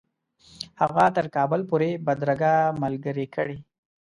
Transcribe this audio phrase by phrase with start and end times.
[0.81, 2.53] هغه تر کابل پوري بدرګه
[2.83, 3.57] ملګرې کړي.